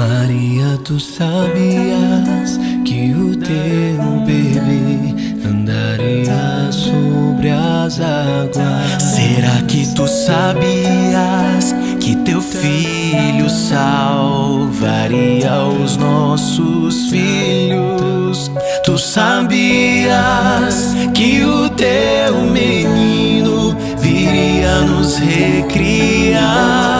[0.00, 5.12] Maria, tu sabias que o teu bebê
[5.46, 9.02] andaria sobre as águas?
[9.02, 18.50] Será que tu sabias que teu filho salvaria os nossos filhos?
[18.86, 26.99] Tu sabias que o teu menino viria nos recriar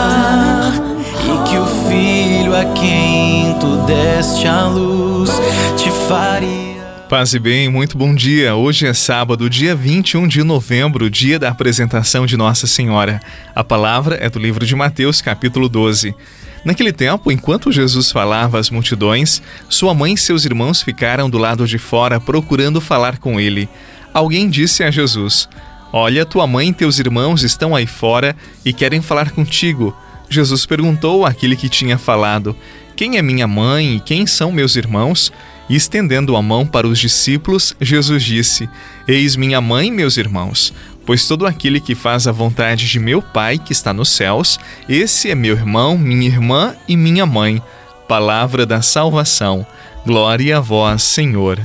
[2.81, 5.29] quem tu deste a luz
[5.77, 6.81] te faria.
[7.07, 8.55] Paz e bem, muito bom dia.
[8.55, 13.21] Hoje é sábado, dia 21 de novembro, dia da apresentação de Nossa Senhora.
[13.53, 16.15] A palavra é do livro de Mateus, capítulo 12.
[16.65, 21.67] Naquele tempo, enquanto Jesus falava às multidões, sua mãe e seus irmãos ficaram do lado
[21.67, 23.69] de fora procurando falar com ele.
[24.11, 25.47] Alguém disse a Jesus:
[25.93, 29.95] Olha, tua mãe e teus irmãos estão aí fora e querem falar contigo.
[30.31, 32.55] Jesus perguntou àquele que tinha falado:
[32.95, 35.31] Quem é minha mãe e quem são meus irmãos?
[35.69, 38.69] E estendendo a mão para os discípulos, Jesus disse:
[39.05, 40.73] Eis minha mãe e meus irmãos.
[41.05, 45.29] Pois todo aquele que faz a vontade de meu Pai que está nos céus, esse
[45.29, 47.61] é meu irmão, minha irmã e minha mãe.
[48.07, 49.67] Palavra da salvação.
[50.05, 51.59] Glória a vós, Senhor.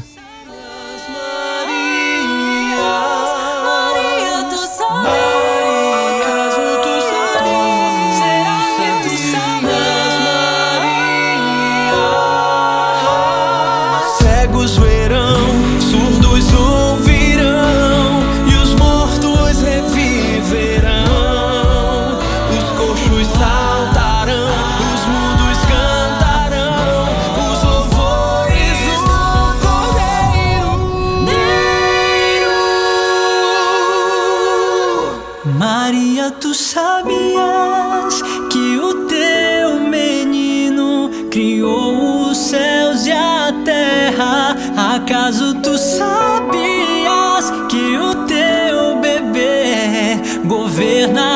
[45.06, 51.35] Acaso tu sabias que o teu bebê governará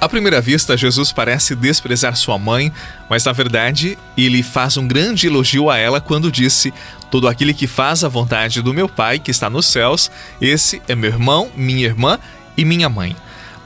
[0.00, 2.72] À primeira vista, Jesus parece desprezar sua mãe,
[3.10, 6.72] mas na verdade, ele faz um grande elogio a ela quando disse:
[7.10, 10.08] Todo aquele que faz a vontade do meu Pai que está nos céus,
[10.40, 12.16] esse é meu irmão, minha irmã
[12.56, 13.16] e minha mãe.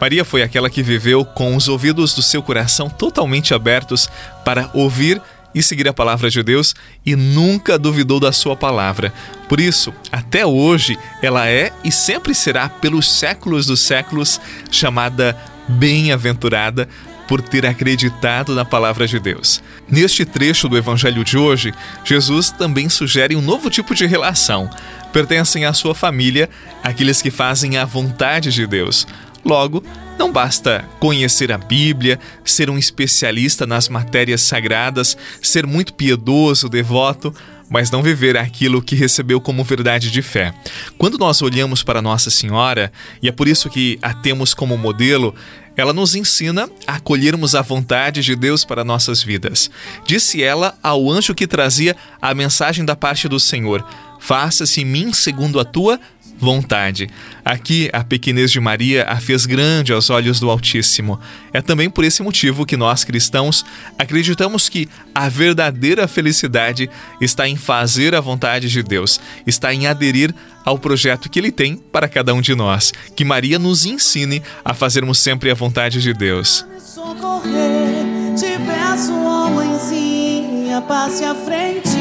[0.00, 4.08] Maria foi aquela que viveu com os ouvidos do seu coração totalmente abertos
[4.42, 5.20] para ouvir
[5.54, 9.12] e seguir a palavra de Deus e nunca duvidou da sua palavra.
[9.48, 15.36] Por isso, até hoje, ela é e sempre será, pelos séculos dos séculos, chamada
[15.68, 16.88] bem-aventurada
[17.28, 19.62] por ter acreditado na palavra de Deus.
[19.88, 21.72] Neste trecho do evangelho de hoje,
[22.04, 24.68] Jesus também sugere um novo tipo de relação.
[25.12, 26.50] Pertencem à sua família
[26.82, 29.06] aqueles que fazem a vontade de Deus.
[29.44, 29.82] Logo,
[30.18, 37.34] não basta conhecer a Bíblia, ser um especialista nas matérias sagradas, ser muito piedoso, devoto,
[37.72, 40.52] mas não viver aquilo que recebeu como verdade de fé.
[40.98, 45.34] Quando nós olhamos para Nossa Senhora, e é por isso que a temos como modelo,
[45.74, 49.70] ela nos ensina a acolhermos a vontade de Deus para nossas vidas.
[50.06, 53.82] Disse ela ao anjo que trazia a mensagem da parte do Senhor:
[54.20, 55.98] Faça-se em mim segundo a tua
[56.42, 57.08] vontade.
[57.44, 61.20] Aqui, a pequenez de Maria a fez grande aos olhos do Altíssimo.
[61.52, 63.64] É também por esse motivo que nós cristãos
[63.96, 70.34] acreditamos que a verdadeira felicidade está em fazer a vontade de Deus, está em aderir
[70.64, 72.92] ao projeto que Ele tem para cada um de nós.
[73.14, 76.66] Que Maria nos ensine a fazermos sempre a vontade de Deus.
[76.84, 81.91] Socorrer, te peço, mãezinha, passe à frente.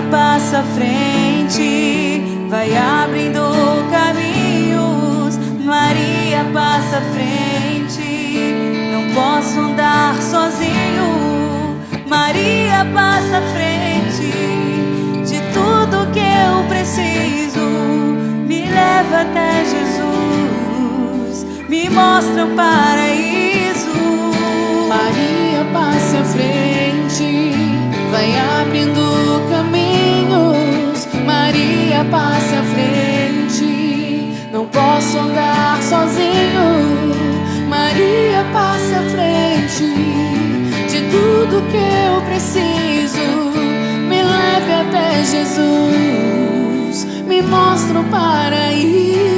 [0.00, 3.40] Maria passa à frente, vai abrindo
[3.90, 5.36] caminhos.
[5.62, 8.00] Maria passa à frente,
[8.92, 11.76] não posso andar sozinho.
[12.08, 14.32] Maria passa à frente
[15.26, 17.60] de tudo que eu preciso.
[18.48, 23.90] Me leva até Jesus, me mostra o paraíso.
[24.88, 27.52] Maria passa à frente,
[28.10, 29.09] vai abrindo
[34.72, 37.14] posso andar sozinho.
[37.68, 39.84] Maria passa à frente
[40.88, 43.50] de tudo que eu preciso.
[44.08, 49.29] Me leve até Jesus, me mostra o paraíso.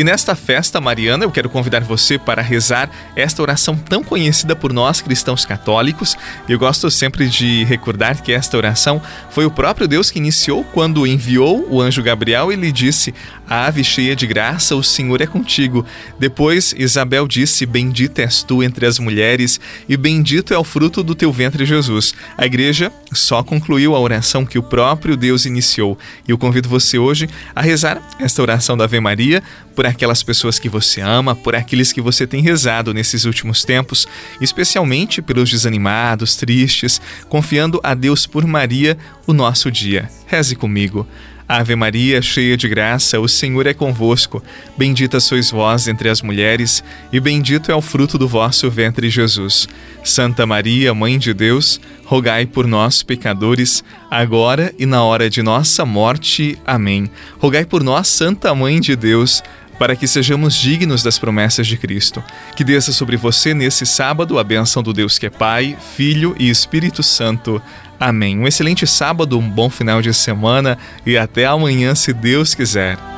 [0.00, 4.72] E nesta festa mariana, eu quero convidar você para rezar esta oração tão conhecida por
[4.72, 6.16] nós cristãos católicos.
[6.48, 11.06] Eu gosto sempre de recordar que esta oração foi o próprio Deus que iniciou quando
[11.06, 13.12] enviou o anjo Gabriel e lhe disse:
[13.46, 15.84] Ave cheia de graça, o Senhor é contigo.
[16.18, 21.14] Depois, Isabel disse: Bendita és tu entre as mulheres, e bendito é o fruto do
[21.14, 22.14] teu ventre, Jesus.
[22.38, 25.98] A igreja só concluiu a oração que o próprio Deus iniciou.
[26.26, 29.42] E eu convido você hoje a rezar esta oração da Ave Maria
[29.80, 34.06] por aquelas pessoas que você ama, por aqueles que você tem rezado nesses últimos tempos,
[34.38, 37.00] especialmente pelos desanimados, tristes,
[37.30, 40.10] confiando a Deus por Maria o nosso dia.
[40.26, 41.06] Reze comigo.
[41.48, 44.40] Ave Maria, cheia de graça, o Senhor é convosco.
[44.76, 49.66] Bendita sois vós entre as mulheres, e bendito é o fruto do vosso ventre, Jesus.
[50.04, 55.84] Santa Maria, Mãe de Deus, rogai por nós, pecadores, agora e na hora de nossa
[55.84, 56.56] morte.
[56.64, 57.10] Amém.
[57.38, 59.42] Rogai por nós, Santa Mãe de Deus,
[59.80, 62.22] para que sejamos dignos das promessas de Cristo.
[62.54, 66.50] Que desça sobre você nesse sábado a benção do Deus que é Pai, Filho e
[66.50, 67.62] Espírito Santo.
[67.98, 68.38] Amém.
[68.38, 73.09] Um excelente sábado, um bom final de semana e até amanhã, se Deus quiser.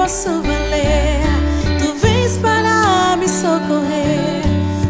[0.00, 1.20] Posso valer.
[1.78, 4.40] Tu vens para me socorrer.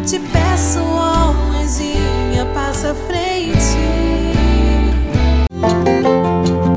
[0.05, 3.51] Te peço, ó mãezinha, passa à frente.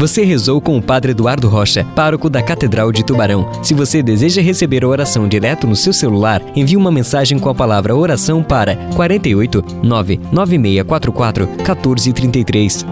[0.00, 3.48] Você rezou com o Padre Eduardo Rocha, pároco da Catedral de Tubarão.
[3.62, 7.54] Se você deseja receber a oração direto no seu celular, envie uma mensagem com a
[7.54, 12.84] palavra oração para 48 99644 1433.